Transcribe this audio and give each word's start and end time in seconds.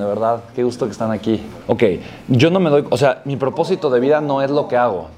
De 0.00 0.06
verdad, 0.06 0.40
qué 0.54 0.62
gusto 0.62 0.86
que 0.86 0.92
están 0.92 1.10
aquí. 1.10 1.46
Ok, 1.66 1.82
yo 2.28 2.50
no 2.50 2.58
me 2.58 2.70
doy, 2.70 2.86
o 2.88 2.96
sea, 2.96 3.20
mi 3.26 3.36
propósito 3.36 3.90
de 3.90 4.00
vida 4.00 4.22
no 4.22 4.40
es 4.40 4.50
lo 4.50 4.66
que 4.66 4.78
hago. 4.78 5.08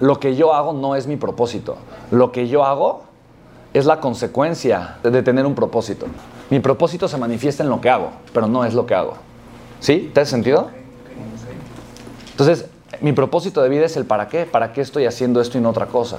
Lo 0.00 0.20
que 0.20 0.36
yo 0.36 0.52
hago 0.52 0.74
no 0.74 0.96
es 0.96 1.06
mi 1.06 1.16
propósito. 1.16 1.78
Lo 2.10 2.30
que 2.30 2.46
yo 2.46 2.62
hago 2.62 3.04
es 3.72 3.86
la 3.86 4.00
consecuencia 4.00 4.98
de 5.02 5.22
tener 5.22 5.46
un 5.46 5.54
propósito. 5.54 6.04
Mi 6.50 6.60
propósito 6.60 7.08
se 7.08 7.16
manifiesta 7.16 7.62
en 7.62 7.70
lo 7.70 7.80
que 7.80 7.88
hago, 7.88 8.10
pero 8.34 8.46
no 8.46 8.66
es 8.66 8.74
lo 8.74 8.84
que 8.84 8.94
hago. 8.94 9.14
¿Sí? 9.80 10.10
¿Te 10.12 10.20
hace 10.20 10.32
sentido? 10.32 10.68
Entonces, 12.32 12.66
mi 13.00 13.12
propósito 13.12 13.62
de 13.62 13.70
vida 13.70 13.86
es 13.86 13.96
el 13.96 14.04
para 14.04 14.28
qué. 14.28 14.44
¿Para 14.44 14.74
qué 14.74 14.82
estoy 14.82 15.06
haciendo 15.06 15.40
esto 15.40 15.56
y 15.56 15.62
no 15.62 15.70
otra 15.70 15.86
cosa? 15.86 16.18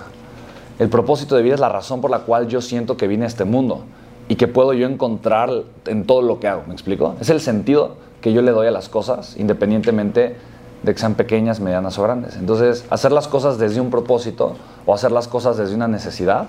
El 0.79 0.89
propósito 0.89 1.35
de 1.35 1.43
vida 1.43 1.53
es 1.53 1.59
la 1.59 1.69
razón 1.69 2.01
por 2.01 2.09
la 2.09 2.21
cual 2.21 2.47
yo 2.47 2.59
siento 2.59 2.97
que 2.97 3.07
vine 3.07 3.25
a 3.25 3.27
este 3.27 3.45
mundo 3.45 3.83
y 4.27 4.35
que 4.35 4.47
puedo 4.47 4.73
yo 4.73 4.87
encontrar 4.87 5.49
en 5.85 6.05
todo 6.05 6.21
lo 6.21 6.39
que 6.39 6.47
hago. 6.47 6.63
¿Me 6.67 6.73
explico? 6.73 7.15
Es 7.19 7.29
el 7.29 7.41
sentido 7.41 7.97
que 8.21 8.33
yo 8.33 8.41
le 8.41 8.51
doy 8.51 8.67
a 8.67 8.71
las 8.71 8.89
cosas, 8.89 9.35
independientemente 9.37 10.35
de 10.83 10.93
que 10.93 10.99
sean 10.99 11.15
pequeñas, 11.15 11.59
medianas 11.59 11.97
o 11.97 12.03
grandes. 12.03 12.35
Entonces, 12.35 12.85
hacer 12.89 13.11
las 13.11 13.27
cosas 13.27 13.57
desde 13.57 13.81
un 13.81 13.89
propósito 13.89 14.55
o 14.85 14.93
hacer 14.93 15.11
las 15.11 15.27
cosas 15.27 15.57
desde 15.57 15.75
una 15.75 15.87
necesidad 15.87 16.47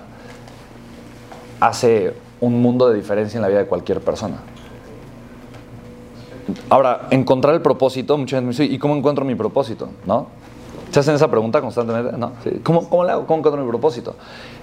hace 1.59 2.13
un 2.41 2.61
mundo 2.61 2.89
de 2.89 2.95
diferencia 2.95 3.37
en 3.37 3.41
la 3.41 3.47
vida 3.47 3.59
de 3.59 3.65
cualquier 3.65 4.01
persona. 4.01 4.37
Ahora, 6.69 7.07
encontrar 7.11 7.55
el 7.55 7.61
propósito, 7.61 8.17
mucha 8.17 8.37
gente 8.37 8.45
me 8.45 8.51
dice, 8.51 8.65
¿y 8.65 8.77
cómo 8.77 8.95
encuentro 8.95 9.25
mi 9.25 9.35
propósito? 9.35 9.89
¿No? 10.05 10.27
¿Se 10.95 11.01
hacen 11.01 11.15
esa 11.15 11.27
pregunta 11.27 11.59
constantemente? 11.59 12.17
¿No? 12.17 12.31
¿Cómo, 12.63 12.87
¿Cómo 12.87 13.03
le 13.03 13.11
hago? 13.11 13.25
¿Cómo 13.27 13.39
encuentro 13.39 13.61
mi 13.61 13.67
propósito? 13.67 14.15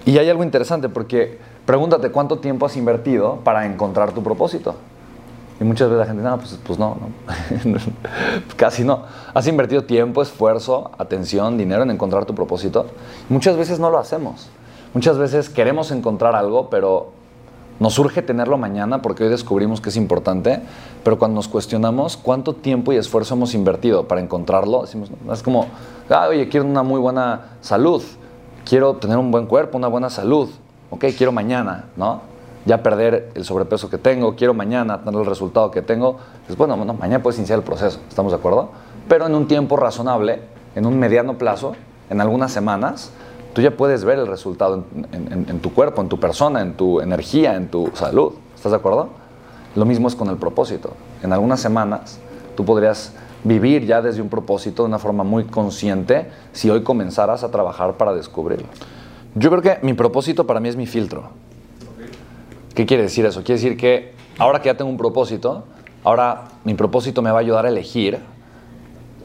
Y 0.07 0.17
hay 0.17 0.31
algo 0.31 0.43
interesante 0.43 0.89
porque 0.89 1.39
pregúntate 1.67 2.11
cuánto 2.11 2.39
tiempo 2.39 2.65
has 2.65 2.75
invertido 2.75 3.41
para 3.45 3.67
encontrar 3.67 4.13
tu 4.13 4.23
propósito. 4.23 4.75
Y 5.61 5.65
muchas 5.65 5.91
veces 5.91 5.99
la 5.99 6.07
gente, 6.07 6.23
no, 6.23 6.39
pues, 6.39 6.59
pues 6.67 6.79
no, 6.79 6.97
no. 7.67 7.77
casi 8.57 8.83
no. 8.83 9.03
Has 9.35 9.47
invertido 9.47 9.85
tiempo, 9.85 10.23
esfuerzo, 10.23 10.93
atención, 10.97 11.59
dinero 11.59 11.83
en 11.83 11.91
encontrar 11.91 12.25
tu 12.25 12.35
propósito. 12.35 12.87
muchas 13.29 13.59
veces 13.59 13.79
no 13.79 13.91
lo 13.91 13.99
hacemos. 13.99 14.49
Muchas 14.95 15.19
veces 15.19 15.51
queremos 15.51 15.91
encontrar 15.91 16.35
algo, 16.35 16.71
pero 16.71 17.11
nos 17.81 17.95
surge 17.95 18.23
tenerlo 18.23 18.59
mañana 18.59 19.03
porque 19.03 19.25
hoy 19.25 19.31
descubrimos 19.31 19.81
que 19.81 19.89
es 19.89 19.97
importante, 19.97 20.61
pero 21.03 21.19
cuando 21.19 21.37
nos 21.37 21.49
cuestionamos 21.49 22.17
cuánto 22.17 22.55
tiempo 22.55 22.93
y 22.93 22.97
esfuerzo 22.97 23.35
hemos 23.35 23.55
invertido 23.55 24.07
para 24.07 24.21
encontrarlo, 24.21 24.83
decimos, 24.83 25.11
es 25.33 25.43
como, 25.43 25.67
ah, 26.09 26.27
oye, 26.29 26.49
quiero 26.49 26.67
una 26.67 26.83
muy 26.83 27.01
buena 27.01 27.57
salud, 27.61 28.03
quiero 28.65 28.95
tener 28.95 29.19
un 29.19 29.31
buen 29.31 29.47
cuerpo, 29.47 29.79
una 29.79 29.89
buena 29.89 30.11
salud, 30.11 30.51
ok, 30.91 31.07
quiero 31.17 31.33
mañana, 31.33 31.87
¿no? 31.97 32.21
Ya 32.65 32.83
perder 32.83 33.33
el 33.35 33.45
sobrepeso 33.45 33.91
que 33.91 33.99
tengo, 33.99 34.37
quiero 34.37 34.55
mañana 34.55 35.03
tener 35.03 35.21
el 35.21 35.27
resultado 35.27 35.73
que 35.73 35.83
tengo. 35.83 36.19
Pues 36.47 36.57
bueno, 36.57 36.77
mañana 36.77 37.21
puedes 37.21 37.39
iniciar 37.39 37.59
el 37.59 37.65
proceso, 37.65 37.99
¿estamos 38.09 38.31
de 38.31 38.39
acuerdo? 38.39 38.71
Pero 39.09 39.27
en 39.27 39.35
un 39.35 39.49
tiempo 39.49 39.77
razonable, 39.77 40.41
en 40.77 40.87
un 40.87 40.97
mediano 40.99 41.39
plazo, 41.39 41.75
en 42.09 42.21
algunas 42.21 42.53
semanas, 42.53 43.11
tú 43.53 43.61
ya 43.61 43.77
puedes 43.77 44.05
ver 44.05 44.19
el 44.19 44.27
resultado 44.27 44.85
en, 45.13 45.61
tu 45.61 45.73
cuerpo, 45.73 46.03
en 46.03 46.09
tu 46.09 46.19
persona, 46.19 46.63
en 46.63 46.75
tu 46.75 47.01
energía, 47.01 47.57
en 47.57 47.69
tu 47.69 47.91
salud. 47.95 48.33
¿Estás 48.55 48.73
de 48.73 48.77
acuerdo? 48.77 49.09
Lo 49.77 49.85
mismo 49.85 50.09
es 50.09 50.15
con 50.15 50.29
el 50.29 50.37
propósito. 50.37 50.93
En 51.23 51.33
algunas 51.33 51.61
semanas 51.61 52.19
tú 52.57 52.65
podrías 52.65 53.13
vivir 53.45 53.87
ya 53.87 54.01
desde 54.01 54.23
un 54.23 54.29
propósito 54.29 54.83
de 54.83 54.89
una 54.89 54.99
forma 54.99 55.25
muy 55.25 55.45
consciente 55.45 56.31
si 56.53 56.71
hoy 56.71 56.83
comenzaras 56.83 57.43
a 57.45 57.51
trabajar 57.51 57.97
para 57.97 58.15
descubrirlo. 58.15 58.69
Yo 59.35 59.51
creo 59.51 59.63
que 59.63 59.79
mi 59.83 59.95
propósito 59.95 60.47
para 60.47 60.61
mí 60.61 60.69
es 60.69 60.77
mi 60.77 60.87
filtro. 60.87 61.31
¿Qué 62.75 62.87
quiere 62.87 63.05
decir 63.05 63.27
eso? 63.27 63.43
Quiere 63.43 63.61
decir 63.61 63.77
que 63.77 64.13
ahora 64.39 64.61
que 64.61 64.67
ya 64.67 64.77
tengo 64.77 64.91
un 64.91 64.97
propósito, 64.97 65.65
ahora 66.05 66.45
mi 66.65 66.75
propósito 66.75 67.23
me 67.23 67.31
va 67.31 67.39
a 67.39 67.41
ayudar 67.41 67.67
a 67.67 67.69
elegir 67.69 68.19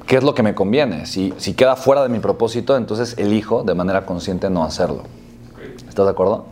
qué 0.07 0.15
es 0.17 0.23
lo 0.23 0.33
que 0.33 0.41
me 0.41 0.55
conviene. 0.55 1.05
Si, 1.05 1.33
si 1.37 1.53
queda 1.53 1.75
fuera 1.75 2.01
de 2.01 2.09
mi 2.09 2.19
propósito, 2.19 2.75
entonces 2.75 3.15
elijo 3.17 3.63
de 3.63 3.75
manera 3.75 4.05
consciente 4.05 4.49
no 4.49 4.63
hacerlo. 4.63 5.03
¿Estás 5.87 6.05
de 6.05 6.11
acuerdo? 6.11 6.45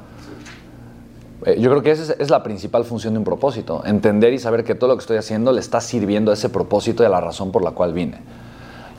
Eh, 1.45 1.57
yo 1.59 1.69
creo 1.69 1.81
que 1.81 1.91
esa 1.91 2.13
es, 2.13 2.29
la 2.29 2.44
principal 2.44 2.85
función 2.85 3.13
de 3.13 3.19
un 3.19 3.23
propósito, 3.23 3.83
entender 3.85 4.33
y 4.33 4.39
saber 4.39 4.63
que 4.63 4.75
todo 4.75 4.89
lo 4.89 4.97
que 4.97 5.01
estoy 5.01 5.17
haciendo 5.17 5.51
le 5.51 5.61
está 5.61 5.79
sirviendo 5.79 6.31
a 6.31 6.33
ese 6.33 6.49
propósito 6.49 7.03
y 7.03 7.05
a 7.05 7.09
la 7.09 7.21
razón 7.21 7.51
por 7.51 7.63
la 7.63 7.71
cual 7.71 7.94
vine. 7.94 8.19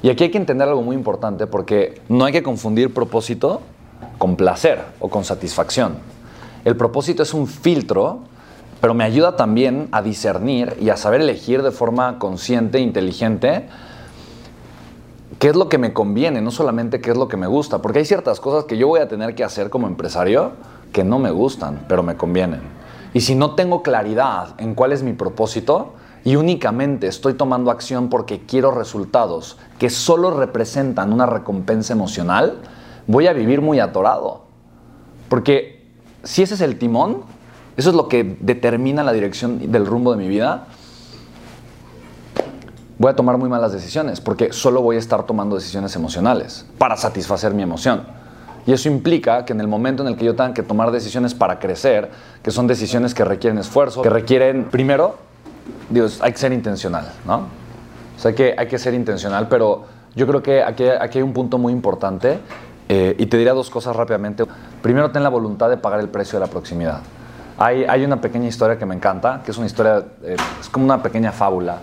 Y 0.03 0.11
aquí 0.11 0.25
hay 0.25 0.31
que 0.31 0.39
entender 0.39 0.69
algo 0.69 0.83
muy 0.83 0.97
importante 0.97 1.47
porque 1.47 2.01
no 2.09 2.25
hay 2.25 2.33
que 2.33 2.43
confundir 2.43 2.95
propósito 2.95 3.61
con 4.19 4.37
placer 4.37 4.81
o 5.01 5.09
con 5.09 5.25
satisfacción. 5.25 5.97
El 6.65 6.77
propósito 6.77 7.23
es 7.23 7.35
un 7.35 7.47
filtro, 7.47 8.21
pero 8.81 8.95
me 8.95 9.05
ayuda 9.05 9.37
también 9.37 9.89
a 9.91 10.03
discernir 10.03 10.77
y 10.81 10.91
a 10.91 10.97
saber 10.97 11.23
elegir 11.23 11.63
de 11.63 11.73
forma 11.73 12.19
consciente, 12.19 12.79
e 12.79 12.83
inteligente, 12.83 13.67
qué 15.39 15.49
es 15.49 15.57
lo 15.57 15.69
que 15.69 15.79
me 15.79 15.93
conviene, 15.93 16.41
no 16.41 16.51
solamente 16.51 17.01
qué 17.01 17.11
es 17.11 17.17
lo 17.17 17.29
que 17.29 17.37
me 17.37 17.47
gusta, 17.47 17.83
porque 17.83 18.01
hay 18.01 18.05
ciertas 18.05 18.41
cosas 18.41 18.65
que 18.65 18.79
yo 18.79 18.89
voy 18.89 19.01
a 19.01 19.09
tener 19.09 19.35
que 19.35 19.45
hacer 19.45 19.71
como 19.71 19.87
empresario 19.87 20.53
que 20.93 21.05
no 21.05 21.19
me 21.19 21.31
gustan, 21.31 21.85
pero 21.89 22.03
me 22.03 22.17
convienen. 22.17 22.61
Y 23.13 23.21
si 23.21 23.35
no 23.35 23.55
tengo 23.55 23.83
claridad 23.83 24.55
en 24.59 24.75
cuál 24.75 24.93
es 24.93 25.03
mi 25.03 25.13
propósito 25.13 25.95
y 26.25 26.37
únicamente 26.37 27.07
estoy 27.07 27.35
tomando 27.35 27.71
acción 27.71 28.09
porque 28.09 28.45
quiero 28.47 28.71
resultados 28.71 29.59
que 29.79 29.91
solo 29.91 30.31
representan 30.31 31.13
una 31.13 31.27
recompensa 31.27 31.93
emocional, 31.93 32.59
voy 33.07 33.27
a 33.27 33.33
vivir 33.33 33.61
muy 33.61 33.79
atorado. 33.79 34.43
Porque 35.29 35.87
si 36.25 36.43
ese 36.43 36.55
es 36.55 36.61
el 36.61 36.79
timón, 36.79 37.23
eso 37.77 37.91
es 37.91 37.97
lo 37.97 38.09
que 38.09 38.37
determina 38.41 39.03
la 39.03 39.13
dirección 39.13 39.71
del 39.71 39.87
rumbo 39.87 40.13
de 40.13 40.19
mi 40.19 40.29
vida, 40.29 40.67
voy 42.99 43.11
a 43.11 43.17
tomar 43.17 43.37
muy 43.39 43.49
malas 43.49 43.73
decisiones 43.73 44.21
porque 44.21 44.53
solo 44.53 44.81
voy 44.81 44.97
a 44.97 44.99
estar 44.99 45.25
tomando 45.25 45.57
decisiones 45.57 45.95
emocionales 45.97 46.65
para 46.79 46.97
satisfacer 46.97 47.55
mi 47.55 47.63
emoción. 47.63 48.05
Y 48.67 48.73
eso 48.73 48.89
implica 48.89 49.45
que 49.45 49.53
en 49.53 49.61
el 49.61 49.69
momento 49.69 50.03
en 50.03 50.09
el 50.09 50.17
que 50.17 50.25
yo 50.25 50.35
tenga 50.35 50.53
que 50.53 50.63
tomar 50.63 50.91
decisiones 50.91 51.35
para 51.35 51.61
crecer, 51.61 52.11
que 52.43 52.51
son 52.51 52.67
decisiones 52.67 53.15
que 53.15 53.25
requieren 53.25 53.59
esfuerzo, 53.59 54.03
que 54.03 54.11
requieren, 54.11 54.65
primero, 54.65 55.17
Dios, 55.89 56.21
hay 56.21 56.33
que 56.33 56.39
ser 56.39 56.53
intencional, 56.53 57.13
¿no? 57.25 57.47
O 58.17 58.19
sea, 58.19 58.35
que 58.35 58.57
hay 58.59 58.67
que 58.67 58.79
ser 58.79 58.95
intencional, 58.95 59.47
pero 59.49 59.85
yo 60.17 60.27
creo 60.27 60.43
que 60.43 60.65
aquí, 60.65 60.85
aquí 60.89 61.19
hay 61.19 61.23
un 61.23 61.33
punto 61.33 61.59
muy 61.59 61.73
importante 61.73 62.41
eh, 62.89 63.15
y 63.19 63.27
te 63.27 63.37
diré 63.37 63.51
dos 63.51 63.71
cosas 63.71 63.95
rápidamente. 63.95 64.45
Primero, 64.83 65.13
ten 65.13 65.23
la 65.23 65.29
voluntad 65.29 65.69
de 65.69 65.77
pagar 65.77 66.01
el 66.01 66.09
precio 66.09 66.41
de 66.41 66.47
la 66.47 66.51
proximidad. 66.51 67.01
Hay, 67.59 67.85
hay 67.85 68.05
una 68.05 68.21
pequeña 68.21 68.49
historia 68.49 68.79
que 68.79 68.87
me 68.87 68.97
encanta, 68.97 69.43
que 69.45 69.53
es 69.53 69.59
una 69.59 69.67
historia, 69.67 70.03
eh, 70.25 70.37
es 70.61 70.69
como 70.69 70.87
una 70.87 71.01
pequeña 71.01 71.31
fábula 71.31 71.79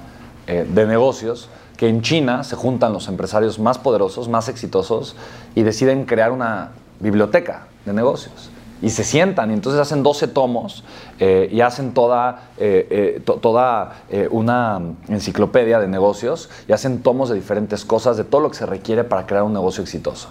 eh, 0.48 0.68
de 0.68 0.86
negocios 0.86 1.50
que 1.78 1.88
en 1.88 2.02
China 2.02 2.44
se 2.44 2.56
juntan 2.56 2.94
los 2.94 3.08
empresarios 3.08 3.60
más 3.60 3.78
poderosos, 3.78 4.30
más 4.30 4.50
exitosos 4.50 5.16
y 5.56 5.64
deciden 5.64 6.06
crear 6.06 6.32
una 6.32 6.72
biblioteca 7.00 7.68
de 7.86 7.94
negocios. 7.94 8.50
Y 8.82 8.90
se 8.90 9.06
sientan 9.06 9.50
y 9.52 9.54
entonces 9.54 9.80
hacen 9.80 10.04
12 10.04 10.28
tomos 10.28 10.84
eh, 11.20 11.48
y 11.52 11.62
hacen 11.62 11.94
toda, 11.94 12.50
eh, 12.58 13.22
toda 13.26 13.96
una 14.32 14.82
enciclopedia 15.08 15.80
de 15.80 15.88
negocios 15.88 16.50
y 16.68 16.74
hacen 16.74 17.02
tomos 17.02 17.30
de 17.30 17.36
diferentes 17.36 17.86
cosas, 17.86 18.18
de 18.18 18.26
todo 18.26 18.42
lo 18.42 18.50
que 18.52 18.58
se 18.58 18.66
requiere 18.66 19.06
para 19.06 19.26
crear 19.26 19.44
un 19.44 19.54
negocio 19.54 19.82
exitoso. 19.82 20.28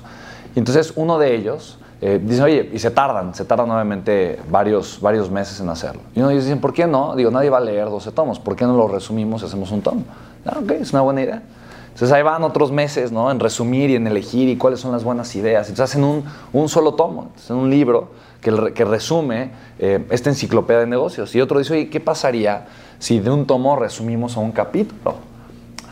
Y 0.54 0.58
entonces 0.58 0.92
uno 0.96 1.18
de 1.18 1.34
ellos 1.34 1.78
eh, 2.04 2.20
dicen, 2.20 2.42
oye, 2.42 2.68
y 2.72 2.80
se 2.80 2.90
tardan, 2.90 3.32
se 3.32 3.44
tardan 3.44 3.68
nuevamente 3.68 4.40
varios, 4.50 5.00
varios 5.00 5.30
meses 5.30 5.60
en 5.60 5.68
hacerlo. 5.68 6.02
Y 6.16 6.18
uno 6.18 6.30
dice, 6.30 6.56
¿por 6.56 6.72
qué 6.72 6.84
no? 6.84 7.14
Digo, 7.14 7.30
nadie 7.30 7.48
va 7.48 7.58
a 7.58 7.60
leer 7.60 7.88
12 7.88 8.10
tomos, 8.10 8.40
¿por 8.40 8.56
qué 8.56 8.64
no 8.64 8.76
lo 8.76 8.88
resumimos 8.88 9.42
y 9.42 9.46
hacemos 9.46 9.70
un 9.70 9.82
tomo? 9.82 10.02
Ah, 10.44 10.58
ok, 10.60 10.72
es 10.72 10.92
una 10.92 11.02
buena 11.02 11.22
idea. 11.22 11.42
Entonces 11.86 12.10
ahí 12.10 12.24
van 12.24 12.42
otros 12.42 12.72
meses, 12.72 13.12
¿no? 13.12 13.30
En 13.30 13.38
resumir 13.38 13.88
y 13.90 13.94
en 13.94 14.08
elegir 14.08 14.48
y 14.48 14.56
cuáles 14.56 14.80
son 14.80 14.90
las 14.90 15.04
buenas 15.04 15.36
ideas. 15.36 15.68
Entonces 15.68 15.92
hacen 15.92 16.02
un, 16.02 16.24
un 16.52 16.68
solo 16.68 16.94
tomo, 16.94 17.30
hacen 17.36 17.54
un 17.54 17.70
libro 17.70 18.08
que, 18.40 18.72
que 18.74 18.84
resume 18.84 19.52
eh, 19.78 20.04
esta 20.10 20.28
enciclopedia 20.28 20.80
de 20.80 20.88
negocios. 20.88 21.32
Y 21.36 21.40
otro 21.40 21.60
dice, 21.60 21.74
oye, 21.74 21.88
¿qué 21.88 22.00
pasaría 22.00 22.66
si 22.98 23.20
de 23.20 23.30
un 23.30 23.46
tomo 23.46 23.76
resumimos 23.76 24.36
a 24.36 24.40
un 24.40 24.50
capítulo? 24.50 25.14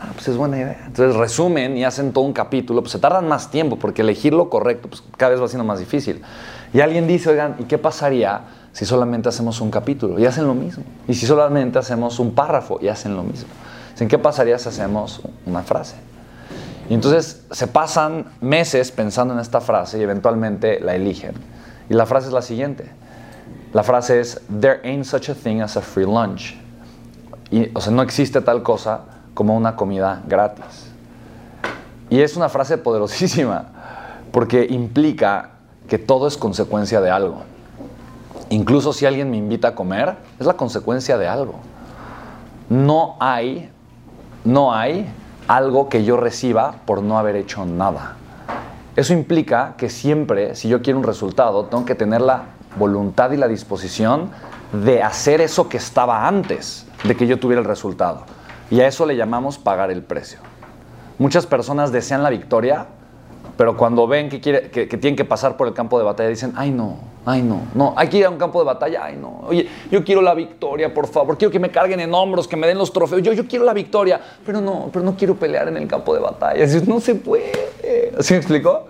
Ah, 0.03 0.09
pues 0.15 0.27
es 0.27 0.35
buena 0.35 0.57
idea. 0.57 0.83
Entonces 0.87 1.15
resumen 1.15 1.77
y 1.77 1.83
hacen 1.83 2.11
todo 2.11 2.23
un 2.23 2.33
capítulo, 2.33 2.81
pues 2.81 2.91
se 2.91 2.97
tardan 2.97 3.27
más 3.27 3.51
tiempo 3.51 3.77
porque 3.77 4.01
elegir 4.01 4.33
lo 4.33 4.49
correcto 4.49 4.89
pues 4.89 5.03
cada 5.15 5.31
vez 5.31 5.41
va 5.41 5.47
siendo 5.47 5.63
más 5.63 5.77
difícil. 5.77 6.23
Y 6.73 6.81
alguien 6.81 7.07
dice, 7.07 7.29
oigan, 7.29 7.55
¿y 7.59 7.65
qué 7.65 7.77
pasaría 7.77 8.41
si 8.71 8.85
solamente 8.85 9.29
hacemos 9.29 9.61
un 9.61 9.69
capítulo? 9.69 10.17
Y 10.17 10.25
hacen 10.25 10.47
lo 10.47 10.55
mismo. 10.55 10.83
Y 11.07 11.13
si 11.13 11.27
solamente 11.27 11.77
hacemos 11.77 12.17
un 12.17 12.33
párrafo 12.33 12.79
y 12.81 12.87
hacen 12.87 13.15
lo 13.15 13.23
mismo. 13.23 13.49
¿qué 14.07 14.17
pasaría 14.17 14.57
si 14.57 14.67
hacemos 14.67 15.21
una 15.45 15.61
frase? 15.61 15.95
Y 16.89 16.95
entonces 16.95 17.45
se 17.51 17.67
pasan 17.67 18.25
meses 18.41 18.91
pensando 18.91 19.35
en 19.35 19.39
esta 19.39 19.61
frase 19.61 19.99
y 19.99 20.01
eventualmente 20.01 20.79
la 20.79 20.95
eligen. 20.95 21.33
Y 21.87 21.93
la 21.93 22.07
frase 22.07 22.27
es 22.27 22.33
la 22.33 22.41
siguiente. 22.41 22.89
La 23.73 23.83
frase 23.83 24.19
es, 24.19 24.41
there 24.59 24.81
ain't 24.83 25.05
such 25.05 25.29
a 25.29 25.35
thing 25.35 25.61
as 25.61 25.77
a 25.77 25.81
free 25.81 26.05
lunch. 26.05 26.57
Y, 27.51 27.69
o 27.75 27.79
sea, 27.79 27.93
no 27.93 28.01
existe 28.01 28.41
tal 28.41 28.63
cosa 28.63 29.01
como 29.33 29.55
una 29.55 29.75
comida 29.75 30.21
gratis. 30.27 30.91
Y 32.09 32.21
es 32.21 32.35
una 32.35 32.49
frase 32.49 32.77
poderosísima 32.77 33.65
porque 34.31 34.67
implica 34.69 35.51
que 35.87 35.97
todo 35.97 36.27
es 36.27 36.37
consecuencia 36.37 37.01
de 37.01 37.09
algo. 37.09 37.43
Incluso 38.49 38.93
si 38.93 39.05
alguien 39.05 39.31
me 39.31 39.37
invita 39.37 39.69
a 39.69 39.75
comer, 39.75 40.15
es 40.39 40.45
la 40.45 40.53
consecuencia 40.53 41.17
de 41.17 41.27
algo. 41.27 41.55
No 42.69 43.15
hay 43.19 43.69
no 44.43 44.73
hay 44.73 45.07
algo 45.47 45.89
que 45.89 46.03
yo 46.03 46.17
reciba 46.17 46.75
por 46.85 47.01
no 47.03 47.19
haber 47.19 47.35
hecho 47.35 47.65
nada. 47.65 48.15
Eso 48.95 49.13
implica 49.13 49.75
que 49.77 49.89
siempre, 49.89 50.55
si 50.55 50.67
yo 50.67 50.81
quiero 50.81 50.99
un 50.99 51.05
resultado, 51.05 51.65
tengo 51.65 51.85
que 51.85 51.95
tener 51.95 52.21
la 52.21 52.43
voluntad 52.77 53.31
y 53.31 53.37
la 53.37 53.47
disposición 53.47 54.29
de 54.73 55.03
hacer 55.03 55.41
eso 55.41 55.69
que 55.69 55.77
estaba 55.77 56.27
antes 56.27 56.85
de 57.03 57.15
que 57.15 57.27
yo 57.27 57.39
tuviera 57.39 57.61
el 57.61 57.67
resultado. 57.67 58.23
Y 58.71 58.79
a 58.79 58.87
eso 58.87 59.05
le 59.05 59.15
llamamos 59.15 59.59
pagar 59.59 59.91
el 59.91 60.01
precio. 60.01 60.39
Muchas 61.19 61.45
personas 61.45 61.91
desean 61.91 62.23
la 62.23 62.29
victoria, 62.29 62.87
pero 63.57 63.77
cuando 63.77 64.07
ven 64.07 64.29
que, 64.29 64.39
quiere, 64.39 64.71
que, 64.71 64.87
tienen 64.87 65.15
que 65.15 65.25
pasar 65.25 65.57
por 65.57 65.67
el 65.67 65.73
campo 65.73 65.99
de 65.99 66.05
batalla, 66.05 66.29
dicen, 66.29 66.53
ay 66.55 66.71
no, 66.71 66.97
ay 67.25 67.43
no, 67.43 67.61
no, 67.75 67.93
hay 67.95 68.07
que 68.07 68.17
ir 68.17 68.25
a 68.25 68.29
un 68.29 68.37
campo 68.37 68.59
de 68.59 68.65
batalla, 68.65 69.03
ay 69.03 69.17
no, 69.17 69.41
oye, 69.43 69.67
yo 69.91 70.03
quiero 70.03 70.21
la 70.21 70.33
victoria, 70.33 70.91
por 70.91 71.05
favor, 71.05 71.37
quiero 71.37 71.51
que 71.51 71.59
me 71.59 71.69
carguen 71.69 71.99
en 71.99 72.11
hombros, 72.13 72.47
que 72.47 72.55
me 72.55 72.65
den 72.65 72.77
los 72.77 72.91
trofeos, 72.91 73.21
yo, 73.21 73.33
yo 73.33 73.45
quiero 73.45 73.65
la 73.65 73.73
victoria, 73.73 74.19
pero 74.43 74.61
no, 74.61 74.89
pero 74.91 75.05
no 75.05 75.15
quiero 75.15 75.35
pelear 75.35 75.67
en 75.67 75.77
el 75.77 75.87
campo 75.87 76.15
de 76.15 76.21
batalla. 76.21 76.65
no 76.87 76.99
se 76.99 77.15
puede. 77.15 77.51
¿Sí 78.21 78.33
me 78.33 78.39
explicó? 78.39 78.87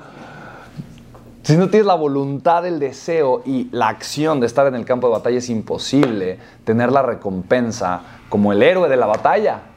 Si 1.44 1.58
no 1.58 1.70
tienes 1.70 1.88
la 1.88 1.96
voluntad, 1.96 2.68
el 2.68 2.80
deseo 2.80 3.42
y 3.46 3.68
la 3.72 3.90
acción 3.90 4.40
de 4.40 4.46
estar 4.46 4.68
en 4.68 4.76
el 4.76 4.86
campo 4.86 5.08
de 5.08 5.14
batalla, 5.14 5.40
es 5.40 5.50
imposible 5.50 6.38
tener 6.64 6.92
la 6.92 7.02
recompensa 7.02 8.02
como 8.30 8.54
el 8.54 8.62
héroe 8.62 8.88
de 8.88 8.96
la 8.96 9.08
batalla. 9.08 9.71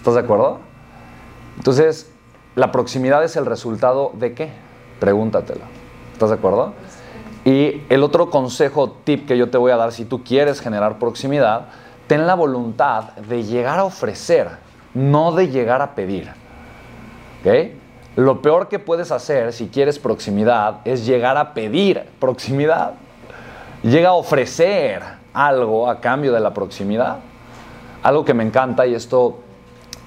¿Estás 0.00 0.14
de 0.14 0.20
acuerdo? 0.20 0.60
Entonces, 1.58 2.10
la 2.54 2.72
proximidad 2.72 3.22
es 3.22 3.36
el 3.36 3.44
resultado 3.44 4.12
de 4.14 4.32
qué? 4.32 4.50
Pregúntatelo. 4.98 5.60
¿Estás 6.14 6.30
de 6.30 6.36
acuerdo? 6.36 6.72
Y 7.44 7.82
el 7.90 8.02
otro 8.02 8.30
consejo, 8.30 8.92
tip 9.04 9.28
que 9.28 9.36
yo 9.36 9.50
te 9.50 9.58
voy 9.58 9.72
a 9.72 9.76
dar 9.76 9.92
si 9.92 10.06
tú 10.06 10.24
quieres 10.24 10.62
generar 10.62 10.98
proximidad, 10.98 11.66
ten 12.06 12.26
la 12.26 12.34
voluntad 12.34 13.10
de 13.16 13.42
llegar 13.42 13.78
a 13.78 13.84
ofrecer, 13.84 14.48
no 14.94 15.32
de 15.32 15.48
llegar 15.48 15.82
a 15.82 15.94
pedir. 15.94 16.30
¿Ok? 17.40 17.72
Lo 18.16 18.40
peor 18.40 18.68
que 18.68 18.78
puedes 18.78 19.12
hacer 19.12 19.52
si 19.52 19.68
quieres 19.68 19.98
proximidad 19.98 20.78
es 20.86 21.04
llegar 21.04 21.36
a 21.36 21.52
pedir 21.52 22.06
proximidad. 22.18 22.94
Llega 23.82 24.08
a 24.08 24.14
ofrecer 24.14 25.02
algo 25.34 25.90
a 25.90 26.00
cambio 26.00 26.32
de 26.32 26.40
la 26.40 26.54
proximidad. 26.54 27.18
Algo 28.02 28.24
que 28.24 28.32
me 28.32 28.44
encanta 28.44 28.86
y 28.86 28.94
esto 28.94 29.40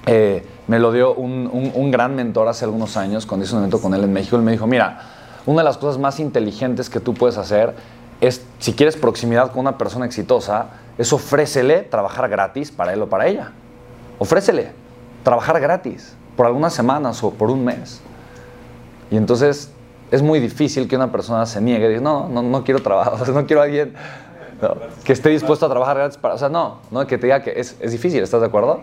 eh, 0.06 0.44
me 0.66 0.78
lo 0.78 0.92
dio 0.92 1.14
un, 1.14 1.90
gran 1.90 2.14
mentor 2.14 2.48
hace 2.48 2.64
algunos 2.64 2.96
años, 2.96 3.26
cuando 3.26 3.44
hice 3.44 3.54
un 3.54 3.60
evento 3.60 3.80
con 3.80 3.94
él 3.94 4.04
en 4.04 4.12
México. 4.12 4.36
Él 4.36 4.42
me 4.42 4.52
dijo, 4.52 4.66
mira, 4.66 5.00
una 5.46 5.58
de 5.58 5.64
las 5.64 5.78
cosas 5.78 5.98
más 5.98 6.20
inteligentes 6.20 6.90
que 6.90 7.00
tú 7.00 7.14
puedes 7.14 7.38
hacer 7.38 7.74
es, 8.20 8.44
si 8.58 8.72
quieres 8.72 8.96
proximidad 8.96 9.50
con 9.50 9.60
una 9.60 9.78
persona 9.78 10.06
exitosa, 10.06 10.68
es 10.98 11.12
ofrécele 11.12 11.82
trabajar 11.82 12.28
gratis 12.28 12.70
para 12.70 12.92
él 12.92 13.02
o 13.02 13.08
para 13.08 13.26
ella. 13.26 13.52
Ofrécele 14.18 14.72
trabajar 15.22 15.60
gratis 15.60 16.14
por 16.36 16.46
algunas 16.46 16.72
semanas 16.72 17.22
o 17.22 17.30
por 17.30 17.50
un 17.50 17.64
mes. 17.64 18.00
Y 19.10 19.16
entonces 19.16 19.70
es 20.10 20.22
muy 20.22 20.40
difícil 20.40 20.88
que 20.88 20.96
una 20.96 21.10
persona 21.10 21.46
se 21.46 21.60
niegue 21.60 21.86
y 21.86 21.88
diga, 21.88 22.00
no, 22.00 22.28
no, 22.28 22.42
no 22.42 22.64
quiero 22.64 22.80
trabajar, 22.80 23.28
no 23.34 23.46
quiero 23.46 23.60
a 23.60 23.64
alguien 23.64 23.94
que 25.04 25.12
esté 25.12 25.28
dispuesto 25.28 25.66
a 25.66 25.68
trabajar 25.68 25.96
gratis 25.96 26.16
para, 26.16 26.34
o 26.34 26.38
sea, 26.38 26.48
no, 26.48 26.78
no, 26.90 27.06
que 27.06 27.18
te 27.18 27.26
diga 27.26 27.42
que 27.42 27.52
es, 27.58 27.76
es 27.80 27.92
difícil, 27.92 28.22
¿estás 28.22 28.40
de 28.40 28.46
acuerdo? 28.46 28.80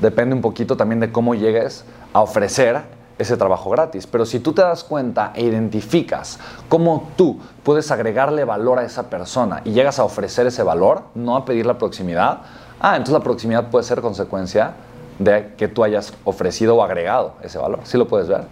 Depende 0.00 0.34
un 0.34 0.42
poquito 0.42 0.76
también 0.76 1.00
de 1.00 1.10
cómo 1.10 1.34
llegues 1.34 1.84
a 2.12 2.20
ofrecer 2.20 2.82
ese 3.18 3.36
trabajo 3.36 3.70
gratis. 3.70 4.06
Pero 4.06 4.26
si 4.26 4.40
tú 4.40 4.52
te 4.52 4.62
das 4.62 4.84
cuenta 4.84 5.32
e 5.34 5.42
identificas 5.42 6.38
cómo 6.68 7.10
tú 7.16 7.38
puedes 7.62 7.90
agregarle 7.90 8.44
valor 8.44 8.78
a 8.78 8.84
esa 8.84 9.08
persona 9.08 9.62
y 9.64 9.72
llegas 9.72 9.98
a 9.98 10.04
ofrecer 10.04 10.46
ese 10.46 10.62
valor, 10.62 11.02
no 11.14 11.36
a 11.36 11.44
pedir 11.44 11.66
la 11.66 11.78
proximidad, 11.78 12.40
ah, 12.80 12.96
entonces 12.96 13.14
la 13.14 13.20
proximidad 13.20 13.70
puede 13.70 13.84
ser 13.84 14.00
consecuencia 14.00 14.72
de 15.18 15.54
que 15.56 15.68
tú 15.68 15.84
hayas 15.84 16.12
ofrecido 16.24 16.76
o 16.76 16.82
agregado 16.82 17.34
ese 17.42 17.58
valor. 17.58 17.80
¿Sí 17.84 17.96
lo 17.96 18.08
puedes 18.08 18.28
ver? 18.28 18.42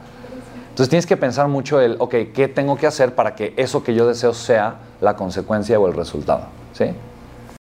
Entonces 0.71 0.89
tienes 0.89 1.07
que 1.07 1.17
pensar 1.17 1.49
mucho 1.49 1.81
el, 1.81 1.97
ok, 1.99 2.15
¿qué 2.33 2.49
tengo 2.49 2.77
que 2.77 2.87
hacer 2.87 3.15
para 3.15 3.35
que 3.35 3.53
eso 3.57 3.83
que 3.83 3.95
yo 3.95 4.07
deseo 4.07 4.33
sea 4.33 4.77
la 5.01 5.17
consecuencia 5.17 5.79
o 5.79 5.87
el 5.87 5.93
resultado? 5.93 6.45
¿Sí? 6.73 6.87